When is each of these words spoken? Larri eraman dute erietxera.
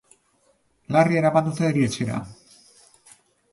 Larri 0.95 1.19
eraman 1.19 1.47
dute 1.51 1.69
erietxera. 1.69 2.17